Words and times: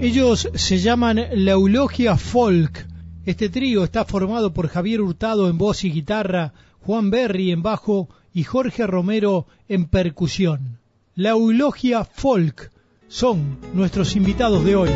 Ellos 0.00 0.48
se 0.54 0.78
llaman 0.78 1.20
la 1.32 1.52
Eulogia 1.52 2.16
Folk. 2.16 2.86
Este 3.24 3.48
trío 3.48 3.84
está 3.84 4.04
formado 4.04 4.52
por 4.52 4.68
Javier 4.68 5.00
Hurtado 5.00 5.48
en 5.48 5.58
voz 5.58 5.84
y 5.84 5.90
guitarra, 5.90 6.52
Juan 6.80 7.10
Berry 7.10 7.52
en 7.52 7.62
bajo 7.62 8.08
y 8.32 8.44
Jorge 8.44 8.86
Romero 8.86 9.46
en 9.68 9.86
percusión. 9.86 10.78
La 11.14 11.30
Eulogia 11.30 12.04
Folk 12.04 12.70
son 13.08 13.58
nuestros 13.74 14.16
invitados 14.16 14.64
de 14.64 14.76
hoy. 14.76 14.90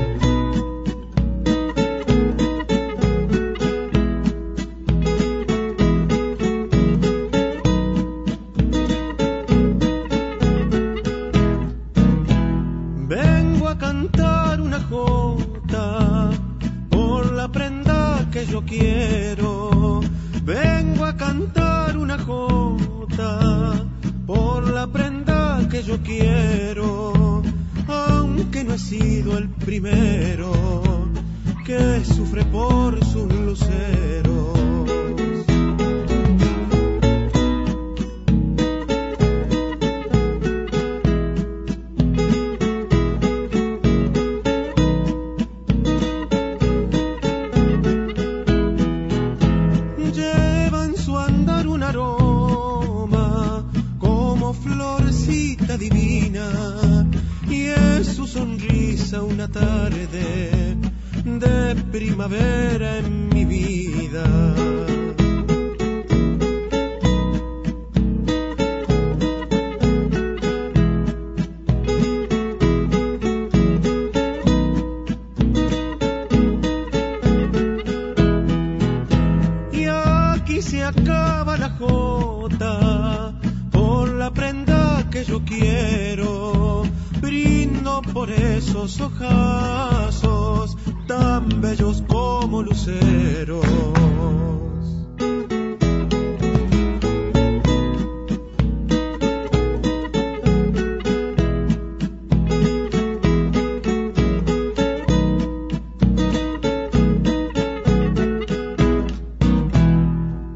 Tan 91.07 91.61
bellos 91.61 92.03
como 92.09 92.63
luceros. 92.63 93.65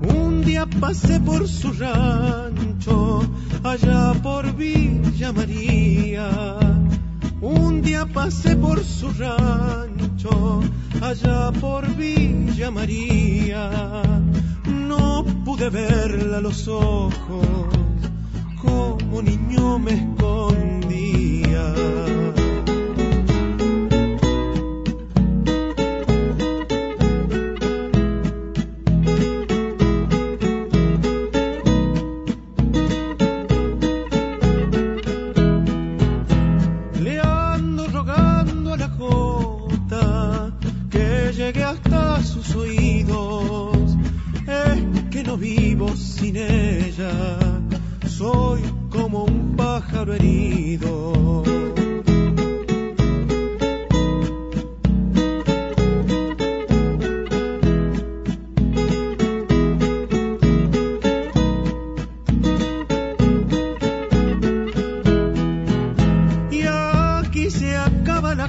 Un 0.03 0.43
día 0.45 0.67
pasé 0.81 1.21
por 1.21 1.47
su 1.47 1.73
rancho, 1.73 3.23
allá 3.63 4.13
por 4.23 4.53
Villa 4.57 5.33
María. 5.33 6.62
Un 7.43 7.83
día 7.83 8.07
pasé 8.07 8.55
por 8.55 8.85
su 8.85 9.11
rancho, 9.15 10.63
allá 11.01 11.51
por 11.61 11.93
Villa 11.97 12.71
María. 12.71 14.03
No 14.65 15.25
pude 15.45 15.69
verla 15.69 16.41
los 16.41 16.69
ojos, 16.69 17.69
como 18.61 19.23
niño 19.23 19.81
me 19.81 19.91
escondía. 19.95 21.75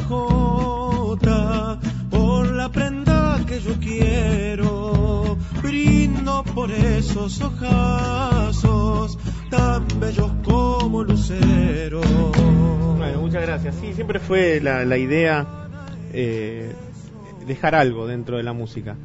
Jota 0.03 1.79
por 2.09 2.51
la 2.51 2.69
prenda 2.69 3.39
que 3.47 3.59
yo 3.59 3.73
quiero. 3.79 5.37
Brindo 5.61 6.43
por 6.53 6.71
esos 6.71 7.41
ojazos 7.41 9.17
tan 9.49 9.87
bellos 9.99 10.31
como 10.43 11.03
luceros. 11.03 12.05
Bueno, 12.97 13.21
muchas 13.21 13.41
gracias. 13.41 13.75
Sí, 13.75 13.93
siempre 13.93 14.19
fue 14.19 14.59
la, 14.61 14.97
idea 14.97 15.45
eh, 16.11 16.71
dejar 17.47 17.75
algo 17.75 18.07
dentro 18.07 18.37
de 18.37 18.43
la 18.43 18.53
música. 18.53 18.95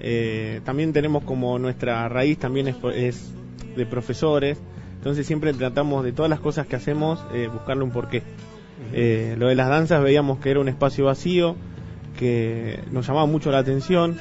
Eh, 0.00 0.60
también 0.64 0.92
tenemos 0.92 1.24
como 1.24 1.58
nuestra 1.58 2.08
raíz 2.08 2.38
también 2.38 2.68
es, 2.68 2.76
es 2.94 3.32
de 3.76 3.86
profesores, 3.86 4.58
entonces 4.94 5.26
siempre 5.26 5.52
tratamos 5.54 6.04
de 6.04 6.12
todas 6.12 6.28
las 6.28 6.40
cosas 6.40 6.66
que 6.66 6.76
hacemos 6.76 7.24
eh, 7.32 7.48
buscarle 7.52 7.84
un 7.84 7.90
porqué. 7.90 8.22
Eh, 8.92 9.36
lo 9.38 9.48
de 9.48 9.54
las 9.54 9.68
danzas 9.68 10.02
veíamos 10.02 10.38
que 10.38 10.50
era 10.50 10.60
un 10.60 10.68
espacio 10.68 11.06
vacío, 11.06 11.56
que 12.18 12.80
nos 12.90 13.06
llamaba 13.06 13.26
mucho 13.26 13.50
la 13.50 13.58
atención. 13.58 14.16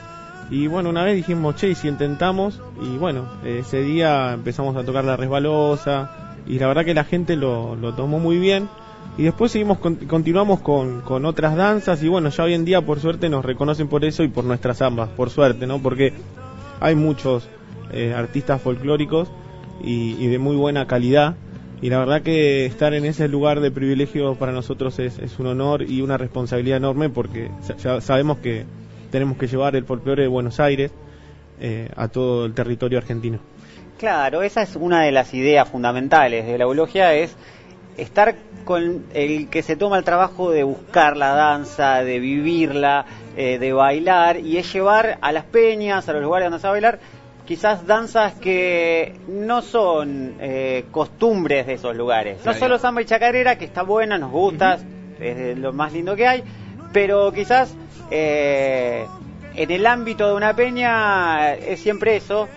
Y 0.49 0.67
bueno, 0.67 0.89
una 0.89 1.03
vez 1.03 1.15
dijimos, 1.15 1.55
che, 1.55 1.69
¿y 1.69 1.75
si 1.75 1.87
intentamos, 1.87 2.61
y 2.81 2.97
bueno, 2.97 3.25
eh, 3.43 3.59
ese 3.61 3.81
día 3.81 4.33
empezamos 4.33 4.75
a 4.77 4.83
tocar 4.83 5.03
la 5.03 5.17
resbalosa, 5.17 6.35
y 6.47 6.59
la 6.59 6.67
verdad 6.67 6.85
que 6.85 6.93
la 6.93 7.03
gente 7.03 7.35
lo, 7.35 7.75
lo 7.75 7.93
tomó 7.93 8.19
muy 8.19 8.37
bien. 8.37 8.69
Y 9.17 9.23
después 9.23 9.51
seguimos, 9.51 9.79
con- 9.79 9.95
continuamos 9.95 10.59
con, 10.61 11.01
con 11.01 11.25
otras 11.25 11.55
danzas, 11.55 12.01
y 12.03 12.07
bueno, 12.07 12.29
ya 12.29 12.43
hoy 12.43 12.53
en 12.53 12.65
día 12.65 12.81
por 12.85 12.99
suerte 12.99 13.29
nos 13.29 13.43
reconocen 13.43 13.87
por 13.87 14.05
eso 14.05 14.23
y 14.23 14.27
por 14.27 14.45
nuestras 14.45 14.81
ambas, 14.81 15.09
por 15.09 15.29
suerte, 15.29 15.65
¿no? 15.67 15.79
Porque 15.79 16.13
hay 16.79 16.95
muchos 16.95 17.49
eh, 17.91 18.13
artistas 18.15 18.61
folclóricos 18.61 19.29
y 19.83 20.27
de 20.27 20.39
muy 20.39 20.55
buena 20.55 20.87
calidad. 20.87 21.35
Y 21.81 21.89
la 21.89 21.99
verdad 21.99 22.23
que 22.23 22.65
estar 22.65 22.93
en 22.93 23.05
ese 23.05 23.27
lugar 23.27 23.59
de 23.59 23.69
privilegio 23.69 24.35
para 24.35 24.51
nosotros 24.51 24.97
es, 24.97 25.19
es 25.19 25.37
un 25.37 25.47
honor 25.47 25.83
y 25.83 26.01
una 26.01 26.17
responsabilidad 26.17 26.77
enorme 26.77 27.09
porque 27.09 27.51
ya 27.77 28.01
sabemos 28.01 28.39
que 28.39 28.65
tenemos 29.11 29.37
que 29.37 29.47
llevar 29.47 29.75
el 29.75 29.85
folclore 29.85 30.23
de 30.23 30.27
Buenos 30.27 30.59
Aires 30.59 30.91
eh, 31.59 31.89
a 31.95 32.07
todo 32.07 32.45
el 32.45 32.53
territorio 32.53 32.97
argentino. 32.97 33.39
Claro, 33.97 34.43
esa 34.43 34.61
es 34.61 34.75
una 34.75 35.03
de 35.03 35.11
las 35.11 35.33
ideas 35.33 35.67
fundamentales 35.67 36.45
de 36.45 36.57
la 36.57 36.65
eulogia, 36.65 37.13
es 37.15 37.35
estar 37.97 38.35
con 38.63 39.05
el 39.13 39.49
que 39.49 39.63
se 39.63 39.75
toma 39.75 39.97
el 39.97 40.03
trabajo 40.03 40.51
de 40.51 40.63
buscar 40.63 41.17
la 41.17 41.29
danza, 41.29 42.03
de 42.03 42.19
vivirla, 42.19 43.05
eh, 43.35 43.57
de 43.57 43.73
bailar, 43.73 44.39
y 44.39 44.57
es 44.57 44.71
llevar 44.71 45.17
a 45.21 45.31
las 45.31 45.45
peñas, 45.45 46.07
a 46.07 46.13
los 46.13 46.21
lugares 46.21 46.45
donde 46.45 46.59
se 46.59 46.67
va 46.67 46.69
a 46.69 46.73
bailar, 46.73 46.99
quizás 47.47 47.87
danzas 47.87 48.33
que 48.33 49.15
no 49.27 49.61
son 49.61 50.35
eh, 50.39 50.85
costumbres 50.91 51.65
de 51.65 51.73
esos 51.73 51.95
lugares. 51.95 52.45
No 52.45 52.53
solo 52.53 52.77
samba 52.77 53.01
y 53.01 53.05
chacarera, 53.05 53.57
que 53.57 53.65
está 53.65 53.83
buena, 53.83 54.17
nos 54.17 54.31
gusta, 54.31 54.77
es 55.19 55.57
lo 55.57 55.71
más 55.71 55.93
lindo 55.93 56.15
que 56.15 56.27
hay, 56.27 56.43
pero 56.91 57.31
quizás 57.31 57.73
eh, 58.11 59.07
en 59.55 59.71
el 59.71 59.85
ámbito 59.87 60.27
de 60.27 60.35
una 60.35 60.53
peña 60.55 61.53
es 61.53 61.79
siempre 61.79 62.17
eso, 62.17 62.49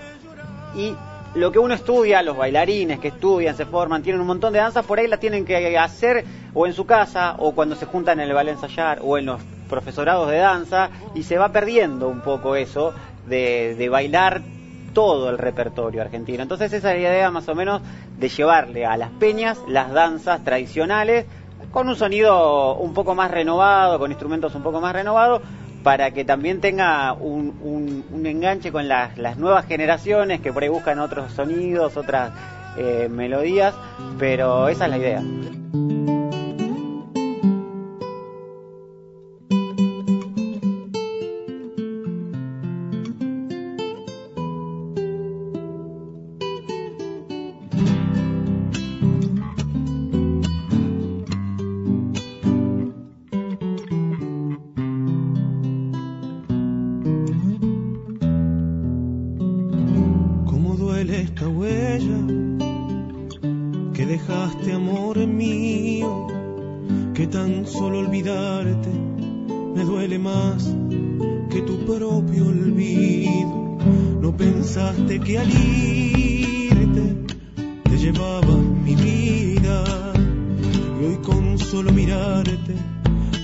y 0.74 0.94
lo 1.34 1.52
que 1.52 1.60
uno 1.60 1.74
estudia, 1.74 2.20
los 2.22 2.36
bailarines 2.36 2.98
que 2.98 3.08
estudian, 3.08 3.56
se 3.56 3.66
forman, 3.66 4.02
tienen 4.02 4.20
un 4.20 4.26
montón 4.26 4.52
de 4.52 4.58
danzas, 4.58 4.84
por 4.84 4.98
ahí 4.98 5.06
las 5.06 5.20
tienen 5.20 5.44
que 5.44 5.78
hacer 5.78 6.24
o 6.52 6.66
en 6.66 6.72
su 6.72 6.84
casa, 6.84 7.36
o 7.38 7.52
cuando 7.52 7.76
se 7.76 7.86
juntan 7.86 8.18
en 8.18 8.26
el 8.26 8.34
ballet 8.34 8.54
ensayar, 8.54 8.98
o 9.04 9.16
en 9.16 9.26
los 9.26 9.40
profesorados 9.68 10.28
de 10.28 10.38
danza, 10.38 10.90
y 11.14 11.22
se 11.22 11.38
va 11.38 11.52
perdiendo 11.52 12.08
un 12.08 12.22
poco 12.22 12.56
eso 12.56 12.92
de, 13.28 13.76
de 13.76 13.88
bailar 13.88 14.42
todo 14.92 15.30
el 15.30 15.38
repertorio 15.38 16.02
argentino. 16.02 16.42
Entonces 16.42 16.72
esa 16.72 16.94
es 16.94 17.02
la 17.02 17.08
idea 17.08 17.30
más 17.30 17.48
o 17.48 17.54
menos 17.54 17.82
de 18.18 18.28
llevarle 18.28 18.86
a 18.86 18.96
las 18.96 19.10
peñas 19.10 19.58
las 19.68 19.92
danzas 19.92 20.44
tradicionales 20.44 21.26
con 21.70 21.88
un 21.88 21.96
sonido 21.96 22.76
un 22.76 22.94
poco 22.94 23.14
más 23.14 23.30
renovado, 23.30 23.98
con 23.98 24.10
instrumentos 24.10 24.54
un 24.54 24.62
poco 24.62 24.80
más 24.80 24.92
renovados, 24.92 25.42
para 25.82 26.10
que 26.10 26.24
también 26.24 26.60
tenga 26.60 27.12
un, 27.12 28.04
un, 28.12 28.26
enganche 28.26 28.70
con 28.70 28.88
las, 28.88 29.16
nuevas 29.36 29.66
generaciones 29.66 30.40
que 30.40 30.52
por 30.52 30.62
ahí 30.62 30.68
buscan 30.68 30.98
otros 30.98 31.32
sonidos, 31.32 31.96
otras 31.96 32.32
eh, 32.76 33.08
melodías, 33.10 33.74
pero 34.18 34.68
esa 34.68 34.84
es 34.84 34.90
la 34.90 34.98
idea. 34.98 35.22
olvidarte 68.20 68.90
me 69.74 69.84
duele 69.84 70.18
más 70.18 70.76
que 71.50 71.62
tu 71.62 71.84
propio 71.86 72.46
olvido. 72.46 73.78
No 74.20 74.36
pensaste 74.36 75.20
que 75.20 75.38
al 75.38 75.48
irte 75.50 77.24
te 77.84 77.98
llevaba 77.98 78.56
mi 78.84 78.94
vida. 78.94 79.84
Y 81.00 81.04
hoy 81.04 81.16
con 81.22 81.58
solo 81.58 81.92
mirarte 81.92 82.74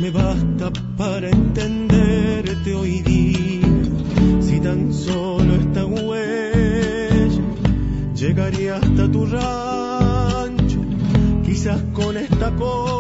me 0.01 0.11
basta 0.11 0.71
para 0.97 1.31
entenderte 1.31 2.75
hoy 2.75 3.01
día. 3.01 4.41
Si 4.41 4.61
tan 4.61 4.93
solo 4.93 5.55
esta 5.55 5.87
huella 5.87 7.43
llegaría 8.15 8.77
hasta 8.77 9.11
tu 9.11 9.25
rancho, 9.27 10.81
quizás 11.45 11.83
con 11.95 12.17
esta 12.17 12.55
cosa 12.57 12.96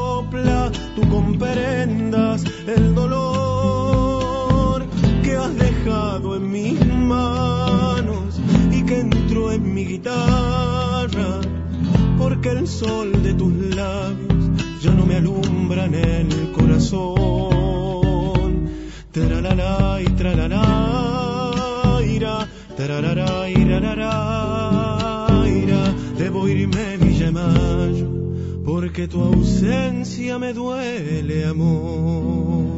comprendas 1.16 2.44
el 2.66 2.94
dolor 2.94 4.84
que 5.22 5.34
has 5.34 5.56
dejado 5.56 6.36
en 6.36 6.50
mis 6.50 6.86
manos 6.86 8.38
y 8.70 8.82
que 8.84 9.00
entró 9.00 9.50
en 9.50 9.72
mi 9.74 9.86
guitarra, 9.86 11.40
porque 12.18 12.50
el 12.50 12.66
sol 12.68 13.22
de 13.22 13.32
tus 13.32 13.52
labios 13.74 14.50
ya 14.82 14.92
no 14.92 15.06
me 15.06 15.16
alumbra 15.16 15.86
en 15.86 15.94
el 15.94 16.52
corazón. 16.52 17.16
Tralala 19.10 19.98
y 20.02 20.08
tralala, 20.20 22.00
ira, 22.04 22.46
tralala, 22.76 23.48
ira, 23.48 23.80
debo 26.18 26.46
irme, 26.46 26.98
Villa 26.98 27.30
Mayo 27.30 28.15
porque 28.86 29.08
tu 29.08 29.20
ausencia 29.20 30.38
me 30.38 30.52
duele, 30.52 31.44
amor. 31.44 32.75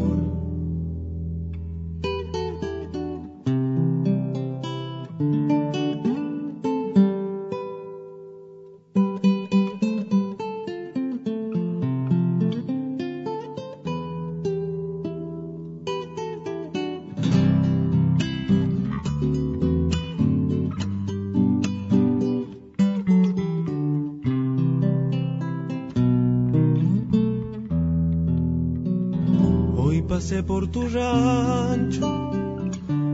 Por 30.47 30.71
tu 30.71 30.87
rancho, 30.89 32.31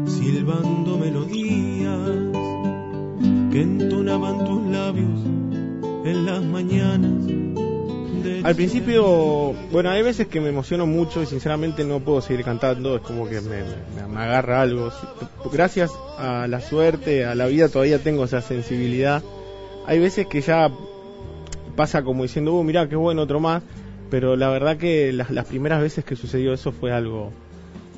silbando 0.05 0.99
melodías 0.99 2.01
que 3.53 3.63
entonaban 3.63 4.45
tus 4.45 4.63
labios 4.67 5.21
en 6.05 6.27
las 6.27 6.43
mañanas. 6.43 7.23
Al 8.43 8.57
principio, 8.57 9.53
bueno, 9.71 9.91
hay 9.91 10.03
veces 10.03 10.27
que 10.27 10.41
me 10.41 10.49
emociono 10.49 10.87
mucho 10.87 11.23
y 11.23 11.27
sinceramente 11.27 11.85
no 11.85 12.01
puedo 12.01 12.21
seguir 12.21 12.45
cantando, 12.45 12.97
es 12.97 13.03
como 13.03 13.29
que 13.29 13.41
me, 13.41 13.63
agarra 14.19 14.63
algo. 14.63 14.91
Gracias 15.53 15.93
a 16.19 16.49
la 16.49 16.61
suerte, 16.61 17.25
a 17.25 17.37
la 17.37 17.47
vida, 17.47 17.69
todavía 17.69 18.01
tengo 18.01 18.25
esa 18.25 18.41
sensibilidad. 18.41 19.23
Hay 19.87 20.01
veces 20.01 20.27
que 20.27 20.41
ya 20.41 20.69
pasa 21.77 22.03
como 22.03 22.25
diciendo, 22.25 22.55
oh, 22.55 22.65
mira, 22.65 22.89
qué 22.89 22.97
bueno, 22.97 23.23
otro 23.23 23.39
más 23.39 23.63
pero 24.15 24.37
la 24.37 24.49
verdad 24.49 24.77
que 24.77 25.13
las, 25.13 25.31
las 25.31 25.45
primeras 25.45 25.81
veces 25.83 26.05
que 26.05 26.15
sucedió 26.15 26.53
eso 26.53 26.71
fue 26.71 26.93
algo 26.93 27.33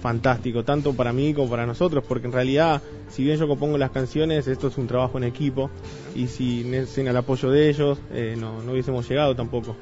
fantástico, 0.00 0.64
tanto 0.64 0.94
para 0.94 1.12
mí 1.12 1.34
como 1.34 1.50
para 1.50 1.66
nosotros, 1.66 2.02
porque 2.08 2.26
en 2.26 2.32
realidad, 2.32 2.80
si 3.10 3.22
bien 3.22 3.36
yo 3.36 3.46
compongo 3.46 3.76
las 3.76 3.90
canciones, 3.90 4.48
esto 4.48 4.68
es 4.68 4.78
un 4.78 4.86
trabajo 4.86 5.18
en 5.18 5.24
equipo, 5.24 5.68
y 6.14 6.28
sin, 6.28 6.86
sin 6.86 7.06
el 7.06 7.18
apoyo 7.18 7.50
de 7.50 7.68
ellos, 7.68 7.98
eh, 8.14 8.34
no, 8.34 8.62
no 8.62 8.72
hubiésemos 8.72 9.06
llegado 9.06 9.36
tampoco. 9.36 9.76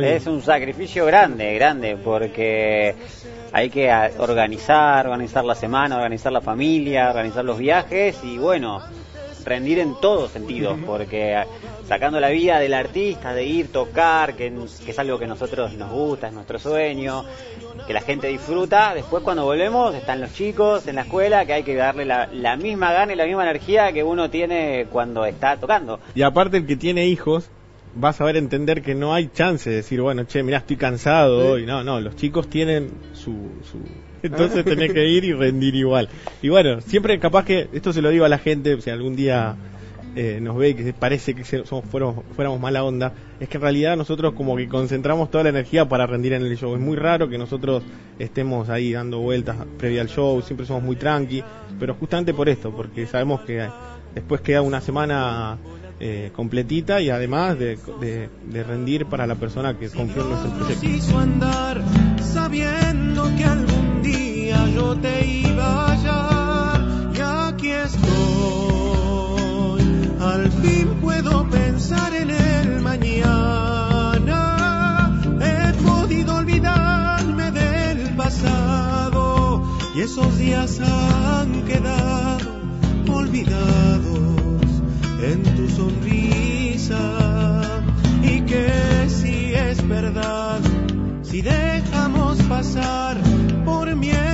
Es 0.00 0.28
un 0.28 0.40
sacrificio 0.40 1.04
grande, 1.04 1.52
grande, 1.54 1.96
porque 1.96 2.94
hay 3.50 3.68
que 3.68 3.90
organizar, 4.18 5.08
organizar 5.08 5.44
la 5.44 5.56
semana, 5.56 5.96
organizar 5.96 6.30
la 6.30 6.42
familia, 6.42 7.10
organizar 7.10 7.44
los 7.44 7.58
viajes, 7.58 8.20
y 8.22 8.38
bueno, 8.38 8.80
rendir 9.44 9.78
en 9.78 9.94
todos 10.00 10.30
sentidos, 10.30 10.78
porque 10.86 11.42
sacando 11.86 12.20
la 12.20 12.28
vida 12.28 12.58
del 12.58 12.74
artista, 12.74 13.34
de 13.34 13.44
ir, 13.44 13.70
tocar, 13.70 14.34
que, 14.34 14.52
es 14.86 14.98
algo 14.98 15.18
que 15.18 15.24
a 15.24 15.28
nosotros 15.28 15.72
nos 15.74 15.90
gusta, 15.90 16.28
es 16.28 16.32
nuestro 16.32 16.58
sueño, 16.58 17.24
que 17.86 17.92
la 17.92 18.00
gente 18.00 18.28
disfruta, 18.28 18.94
después 18.94 19.22
cuando 19.22 19.44
volvemos 19.44 19.94
están 19.94 20.20
los 20.20 20.32
chicos 20.32 20.86
en 20.86 20.96
la 20.96 21.02
escuela, 21.02 21.44
que 21.46 21.52
hay 21.52 21.62
que 21.62 21.74
darle 21.74 22.04
la, 22.04 22.28
la 22.32 22.56
misma 22.56 22.92
gana 22.92 23.12
y 23.12 23.16
la 23.16 23.26
misma 23.26 23.42
energía 23.42 23.92
que 23.92 24.04
uno 24.04 24.30
tiene 24.30 24.86
cuando 24.90 25.24
está 25.24 25.56
tocando. 25.56 26.00
Y 26.14 26.22
aparte 26.22 26.56
el 26.58 26.66
que 26.66 26.76
tiene 26.76 27.06
hijos, 27.06 27.50
va 28.02 28.10
a 28.10 28.12
saber 28.12 28.36
entender 28.36 28.82
que 28.82 28.94
no 28.94 29.14
hay 29.14 29.28
chance 29.28 29.68
de 29.68 29.76
decir, 29.76 30.00
bueno, 30.00 30.24
che, 30.24 30.42
mira, 30.42 30.58
estoy 30.58 30.76
cansado 30.76 31.52
hoy. 31.52 31.66
No, 31.66 31.82
no, 31.84 32.00
los 32.00 32.16
chicos 32.16 32.48
tienen 32.48 32.90
su, 33.12 33.32
su 33.70 33.78
entonces 34.28 34.64
tenés 34.64 34.92
que 34.92 35.06
ir 35.08 35.24
y 35.24 35.32
rendir 35.32 35.74
igual. 35.74 36.08
Y 36.40 36.48
bueno, 36.48 36.80
siempre 36.80 37.18
capaz 37.18 37.44
que, 37.44 37.68
esto 37.72 37.92
se 37.92 38.02
lo 38.02 38.10
digo 38.10 38.24
a 38.24 38.28
la 38.28 38.38
gente, 38.38 38.80
si 38.80 38.90
algún 38.90 39.16
día 39.16 39.56
eh, 40.14 40.40
nos 40.42 40.56
ve 40.56 40.76
que 40.76 40.92
parece 40.92 41.34
que 41.34 41.44
somos, 41.44 41.84
fuéramos, 41.86 42.60
mala 42.60 42.84
onda, 42.84 43.14
es 43.40 43.48
que 43.48 43.56
en 43.56 43.62
realidad 43.62 43.96
nosotros 43.96 44.34
como 44.34 44.56
que 44.56 44.68
concentramos 44.68 45.30
toda 45.30 45.44
la 45.44 45.50
energía 45.50 45.88
para 45.88 46.06
rendir 46.06 46.34
en 46.34 46.42
el 46.42 46.56
show. 46.56 46.74
Es 46.74 46.80
muy 46.80 46.96
raro 46.96 47.28
que 47.28 47.38
nosotros 47.38 47.82
estemos 48.18 48.68
ahí 48.68 48.92
dando 48.92 49.20
vueltas 49.20 49.56
previa 49.78 50.02
al 50.02 50.08
show, 50.08 50.40
siempre 50.42 50.66
somos 50.66 50.82
muy 50.82 50.96
tranqui, 50.96 51.42
pero 51.80 51.94
justamente 51.94 52.34
por 52.34 52.48
esto, 52.48 52.70
porque 52.70 53.06
sabemos 53.06 53.40
que 53.40 53.66
después 54.14 54.42
queda 54.42 54.60
una 54.60 54.80
semana 54.80 55.58
eh, 55.98 56.30
completita 56.34 57.00
y 57.00 57.08
además 57.10 57.58
de, 57.58 57.78
de, 58.00 58.64
rendir 58.64 59.06
para 59.06 59.26
la 59.26 59.36
persona 59.36 59.78
que 59.78 59.88
confió 59.88 60.22
en 60.22 60.28
nuestro 60.28 60.50
proyecto. 60.52 62.01
Te 64.96 65.26
iba 65.26 65.64
a 65.64 65.88
hallar 65.92 66.80
y 67.14 67.20
aquí 67.20 67.70
estoy. 67.70 68.10
Al 70.20 70.50
fin 70.50 70.98
puedo 71.00 71.48
pensar 71.48 72.14
en 72.14 72.30
el 72.30 72.80
mañana. 72.80 74.40
He 75.40 75.72
podido 75.82 76.36
olvidarme 76.36 77.50
del 77.52 78.14
pasado 78.16 79.62
y 79.94 80.00
esos 80.00 80.36
días 80.38 80.80
han 80.80 81.64
quedado 81.64 82.50
olvidados 83.08 84.68
en 85.22 85.42
tu 85.56 85.68
sonrisa 85.68 87.00
y 88.22 88.40
que 88.42 89.08
si 89.08 89.54
es 89.54 89.86
verdad, 89.88 90.60
si 91.22 91.42
dejamos 91.42 92.42
pasar 92.42 93.16
por 93.64 93.94
miedo 93.96 94.31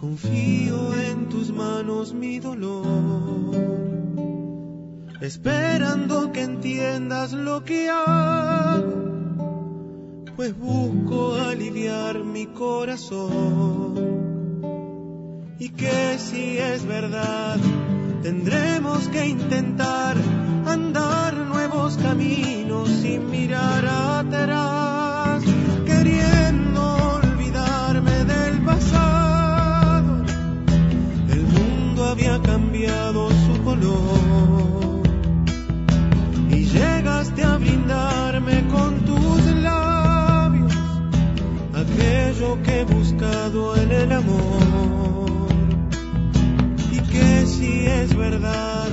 Confío 0.00 0.94
en 0.94 1.28
tus 1.28 1.52
manos 1.52 2.14
mi 2.14 2.38
dolor, 2.38 3.54
esperando 5.20 6.32
que 6.32 6.44
entiendas 6.44 7.34
lo 7.34 7.62
que 7.62 7.90
hago, 7.90 8.94
pues 10.34 10.58
busco 10.58 11.34
aliviar 11.34 12.24
mi 12.24 12.46
corazón. 12.46 14.00
Y 15.58 15.68
que 15.68 16.18
si 16.18 16.56
es 16.56 16.86
verdad, 16.86 17.58
tendremos 18.22 19.08
que 19.08 19.26
intentar 19.28 20.16
andar 20.64 21.36
nuevos 21.36 21.98
caminos 21.98 22.88
sin 22.88 23.30
mirar 23.30 23.84
atrás. 23.84 24.81
Buscado 44.02 44.04
en 44.04 44.10
el 44.10 44.12
amor. 44.12 45.48
Y 46.90 46.98
que 47.00 47.46
si 47.46 47.86
es 47.86 48.16
verdad, 48.16 48.88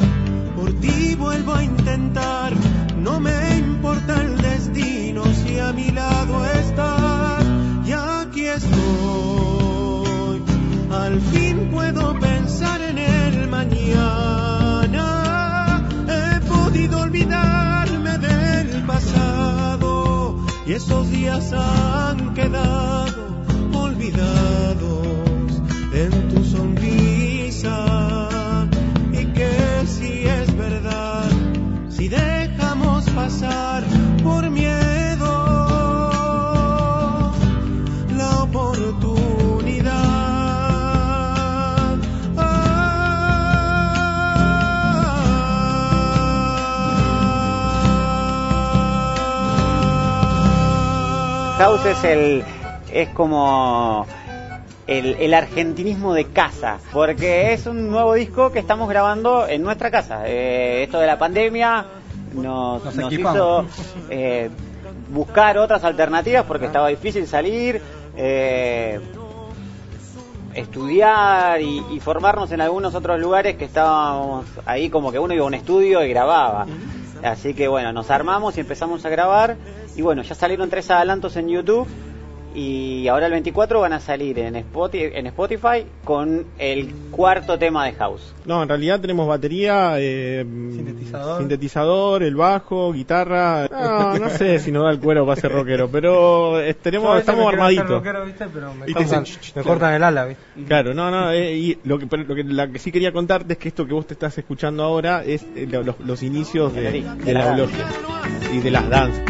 por 0.56 0.74
ti 0.80 1.16
vuelvo 1.16 1.54
a 1.56 1.64
intentar. 1.64 2.54
No 2.98 3.20
me 3.20 3.58
importa 3.58 4.22
el 4.22 4.38
destino 4.38 5.24
si 5.34 5.60
a 5.60 5.74
mi 5.74 5.92
lado 5.92 6.46
estás. 6.46 7.44
Y 7.86 7.92
aquí 7.92 8.46
estoy. 8.46 10.42
Al 10.92 11.22
fin 11.22 11.70
puedo 11.72 12.20
pensar 12.20 12.82
en 12.82 12.98
el 12.98 13.48
mañana. 13.48 15.08
He 16.08 16.40
podido 16.42 17.02
olvidarme 17.02 18.18
del 18.18 18.84
pasado. 18.86 20.38
Y 20.66 20.74
esos 20.74 21.10
días 21.10 21.54
han 21.54 22.34
quedado 22.34 23.39
House 51.60 51.86
es 51.86 52.04
el 52.06 52.44
es 52.92 53.10
como 53.10 54.06
el, 54.88 55.16
el 55.20 55.34
argentinismo 55.34 56.14
de 56.14 56.26
casa, 56.26 56.80
porque 56.92 57.54
es 57.54 57.68
un 57.68 57.92
nuevo 57.92 58.14
disco 58.14 58.52
que 58.52 58.60
estamos 58.60 58.90
grabando 58.90 59.46
en 59.48 59.62
nuestra 59.62 59.92
casa. 59.92 60.24
Eh, 60.26 60.84
esto 60.84 61.00
de 61.00 61.06
la 61.08 61.20
pandemia 61.20 61.86
nos, 62.34 62.84
Nos 62.96 63.12
hizo 63.14 63.66
eh, 64.10 64.50
buscar 65.10 65.58
otras 65.58 65.84
alternativas 65.84 66.46
porque 66.46 66.66
estaba 66.68 66.88
difícil 66.88 67.28
salir. 67.28 67.82
eh, 68.16 69.00
estudiar 70.54 71.62
y, 71.62 71.84
y 71.92 72.00
formarnos 72.00 72.52
en 72.52 72.60
algunos 72.60 72.96
otros 72.96 73.20
lugares 73.20 73.56
que 73.56 73.66
estábamos 73.66 74.46
ahí 74.66 74.90
como 74.90 75.12
que 75.12 75.20
uno 75.20 75.34
iba 75.34 75.44
a 75.44 75.48
un 75.48 75.54
estudio 75.54 76.04
y 76.04 76.10
grababa. 76.10 76.66
Así 77.24 77.54
que 77.54 77.68
bueno, 77.68 77.92
nos 77.94 78.10
armamos 78.12 78.58
y 78.58 78.62
empezamos 78.62 79.06
a 79.06 79.10
grabar. 79.10 79.58
Y 79.96 80.02
bueno, 80.02 80.22
ya 80.22 80.36
salieron 80.36 80.70
tres 80.70 80.90
adelantos 80.92 81.36
en 81.36 81.50
YouTube 81.50 81.88
y 82.56 83.08
ahora 83.08 83.28
el 83.28 83.32
24 83.34 83.80
van 83.80 83.94
a 83.94 84.00
salir 84.00 84.40
en 84.40 84.56
Spotify, 84.56 85.12
en 85.14 85.28
Spotify 85.28 85.86
con 86.04 86.46
el 86.58 86.92
cuarto 87.12 87.58
tema 87.60 87.86
de 87.86 87.94
House. 87.94 88.34
No, 88.46 88.64
en 88.64 88.70
realidad 88.70 89.00
tenemos 89.00 89.28
batería, 89.28 89.94
eh, 89.98 90.44
Sintetizador. 90.72 91.38
sintetizador, 91.40 92.24
el 92.24 92.36
bajo, 92.36 92.92
guitarra. 92.92 93.68
No, 93.70 94.18
no 94.18 94.30
sé 94.30 94.58
si 94.60 94.72
nos 94.72 94.84
da 94.86 94.92
el 94.92 95.00
cuero 95.00 95.26
para 95.26 95.40
ser 95.40 95.52
rockero, 95.52 95.90
pero 95.92 96.60
eh, 96.60 96.74
tenemos, 96.74 97.20
estamos 97.20 97.54
armaditos. 97.54 97.88
rockero, 97.90 98.26
¿viste? 98.26 98.46
Pero 98.54 98.74
me, 98.74 98.90
Y 98.90 98.94
cortan, 98.94 99.24
dicen, 99.24 99.24
"Ch, 99.26 99.40
ch, 99.40 99.48
me 99.48 99.54
claro". 99.62 99.68
cortan 99.68 99.94
el 99.94 100.04
ala, 100.04 100.26
¿viste? 100.26 100.44
Claro, 100.68 100.94
no, 100.96 101.12
no, 101.12 101.32
eh, 101.32 101.54
y 101.56 101.78
lo 101.84 102.00
que, 102.00 102.08
lo 102.18 102.36
que, 102.36 102.44
la 102.44 102.68
que 102.68 102.80
sí 102.80 102.92
quería 102.92 103.12
contarte 103.12 103.54
es 103.54 103.60
que 103.60 103.68
esto 103.70 103.86
que 103.86 103.94
vos 103.94 104.08
te 104.08 104.14
estás 104.16 104.38
escuchando 104.38 104.84
ahora 104.84 105.24
es 105.24 105.44
eh, 105.56 105.68
lo- 105.70 105.84
los, 105.84 106.00
los 106.00 106.24
inicios 106.24 106.74
de, 106.74 106.82
De 106.92 107.34
la- 107.34 107.54
de 107.56 107.68
y 108.54 108.58
de 108.60 108.72
las 108.72 108.90
danzas. 108.90 109.24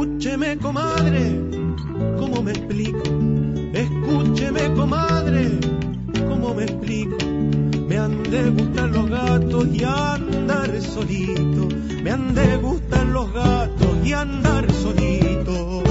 Escúcheme, 0.00 0.56
comadre, 0.58 1.40
¿cómo 2.20 2.40
me 2.40 2.52
explico? 2.52 3.02
Escúcheme, 3.72 4.72
comadre, 4.74 5.58
¿cómo 6.28 6.54
me 6.54 6.62
explico? 6.62 7.16
Me 7.88 7.98
han 7.98 8.22
de 8.22 8.48
gustar 8.50 8.90
los 8.90 9.10
gatos 9.10 9.66
y 9.74 9.82
andar 9.82 10.80
solito. 10.82 11.66
Me 12.00 12.12
han 12.12 12.32
de 12.32 12.58
gustar 12.58 13.06
los 13.06 13.32
gatos 13.32 13.96
y 14.04 14.12
andar 14.12 14.72
solito. 14.72 15.82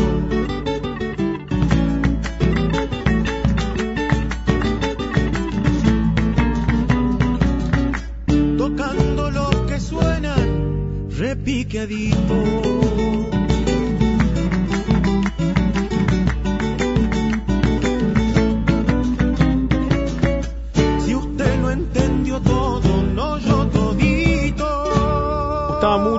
Tocando 8.58 9.32
los 9.32 9.56
que 9.68 9.80
suenan 9.82 11.10
repiqueadito. 11.10 13.37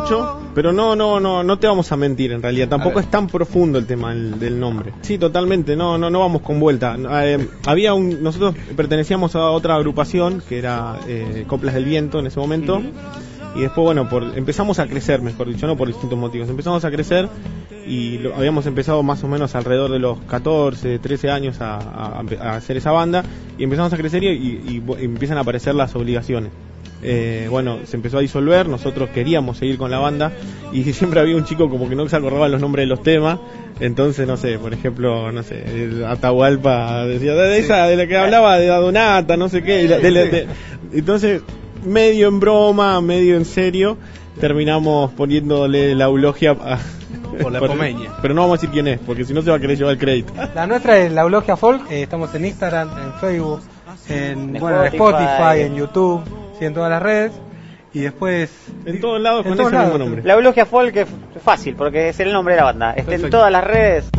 Mucho, 0.01 0.41
pero 0.55 0.73
no, 0.73 0.95
no, 0.97 1.21
no, 1.21 1.43
no 1.43 1.59
te 1.59 1.67
vamos 1.67 1.91
a 1.93 1.97
mentir 1.97 2.33
en 2.33 2.43
realidad. 2.43 2.69
Tampoco 2.69 3.01
es 3.01 3.11
tan 3.11 3.27
profundo 3.27 3.79
el 3.79 3.87
tema 3.87 4.11
del, 4.15 4.39
del 4.39 4.59
nombre. 4.61 4.93
Sí, 5.03 5.19
totalmente. 5.19 5.77
No, 5.77 5.99
no, 5.99 6.11
no 6.11 6.21
vamos 6.21 6.43
con 6.43 6.59
vuelta. 6.61 6.97
Eh, 7.25 7.49
había 7.67 7.95
un, 7.95 8.23
nosotros 8.23 8.55
pertenecíamos 8.77 9.35
a 9.37 9.51
otra 9.51 9.75
agrupación 9.77 10.43
que 10.49 10.59
era 10.59 10.99
eh, 11.07 11.45
Coplas 11.47 11.75
del 11.75 11.85
Viento 11.85 12.19
en 12.21 12.27
ese 12.27 12.39
momento. 12.41 12.81
Y 13.57 13.63
después, 13.63 13.83
bueno, 13.87 14.09
por, 14.09 14.23
empezamos 14.37 14.79
a 14.79 14.87
crecer, 14.87 15.23
mejor 15.23 15.49
dicho, 15.49 15.67
no 15.67 15.77
por 15.77 15.89
distintos 15.89 16.19
motivos. 16.19 16.49
Empezamos 16.49 16.85
a 16.85 16.91
crecer 16.91 17.29
y 17.87 18.19
lo- 18.19 18.35
habíamos 18.37 18.67
empezado 18.67 19.03
más 19.03 19.25
o 19.25 19.29
menos 19.29 19.55
alrededor 19.55 19.91
de 19.91 19.99
los 19.99 20.19
14, 20.29 20.99
13 20.99 21.31
años 21.31 21.61
a, 21.61 21.77
a- 21.79 22.23
a 22.41 22.57
hacer 22.57 22.77
esa 22.77 22.93
banda. 22.93 23.25
Y 23.57 23.65
empezamos 23.65 23.93
a 23.93 23.97
crecer 23.97 24.23
y, 24.23 24.29
y- 24.29 24.83
y 24.99 25.05
empiezan 25.05 25.39
a 25.39 25.41
aparecer 25.41 25.75
las 25.75 25.97
obligaciones. 25.97 26.51
Eh, 27.03 27.47
bueno, 27.51 27.79
se 27.85 27.97
empezó 27.97 28.19
a 28.19 28.21
disolver, 28.21 28.69
nosotros 28.69 29.11
queríamos 29.11 29.59
seguir 29.59 29.79
con 29.79 29.91
la 29.91 29.99
banda 29.99 30.33
y 30.73 30.83
siempre 30.93 31.21
había 31.21 31.37
un 31.37 31.45
chico 31.45 31.69
como 31.71 31.89
que 31.89 31.95
no 31.95 32.09
se 32.09 32.17
acordaba 32.17 32.49
los 32.49 32.61
nombres 32.61 32.85
de 32.85 32.89
los 32.89 33.03
temas, 33.03 33.39
entonces 33.81 34.27
no 34.27 34.37
sé, 34.37 34.59
por 34.59 34.73
ejemplo, 34.75 35.31
no 35.33 35.43
sé, 35.43 35.63
el 35.85 36.05
Atahualpa 36.05 37.05
decía 37.07 37.35
de 37.35 37.59
esa 37.59 37.87
de 37.87 37.97
la 37.97 38.07
que 38.07 38.17
hablaba 38.17 38.59
de 38.59 38.69
la 38.69 38.77
Donata, 38.79 39.37
no 39.37 39.49
sé 39.49 39.63
qué, 39.63 39.83
y 39.85 39.89
la- 39.89 39.99
de 39.99 40.11
la- 40.11 40.25
de- 40.25 40.47
entonces 40.93 41.43
medio 41.85 42.29
en 42.29 42.41
broma, 42.41 43.01
medio 43.01 43.37
en 43.37 43.45
serio, 43.45 43.97
terminamos 44.41 45.13
poniéndole 45.13 45.95
la 45.95 46.05
eulogia 46.07 46.53
a, 46.53 46.79
Por 47.43 47.53
la 47.53 47.61
Pomeña. 47.67 48.11
Pero 48.23 48.35
no 48.35 48.43
vamos 48.43 48.59
a 48.59 48.61
decir 48.61 48.71
quién 48.71 48.89
es, 48.89 48.99
porque 49.01 49.25
si 49.25 49.33
no 49.33 49.43
se 49.43 49.51
va 49.51 49.57
a 49.57 49.61
querer 49.61 49.77
llevar 49.79 49.93
el 49.93 49.99
crédito. 49.99 50.33
La 50.55 50.67
nuestra 50.67 50.99
es 50.99 51.13
la 51.13 51.23
Eulogia 51.23 51.57
Folk, 51.57 51.89
eh, 51.91 52.03
estamos 52.03 52.35
en 52.35 52.45
Instagram, 52.47 52.89
en 52.99 53.13
Facebook, 53.21 53.61
en, 54.09 54.57
En 54.57 54.61
bueno, 54.61 54.81
en 54.85 54.93
Spotify. 54.93 55.25
Spotify, 55.25 55.61
en 55.63 55.75
YouTube, 55.77 56.21
sí, 56.59 56.65
en 56.65 56.75
todas 56.75 56.91
las 56.91 57.03
redes. 57.03 57.33
Y 57.95 58.01
después... 58.01 58.51
En 58.85 59.01
todos 59.01 59.21
lados 59.21 59.47
En 59.47 59.51
con 59.51 59.59
todos 59.59 59.73
ese 59.73 59.83
mismo 59.83 59.99
nombre. 59.99 60.23
La 60.23 60.35
Eulogia 60.35 60.67
Folk 60.67 60.95
es 60.97 61.09
fácil 61.43 61.75
porque 61.75 62.11
es 62.11 62.21
el 62.21 62.33
nombre 62.33 62.55
de 62.55 62.61
la 62.61 62.65
banda. 62.65 62.93
Está 62.93 63.15
en 63.15 63.31
todas 63.31 63.51
las 63.51 63.65
redes. 63.65 64.11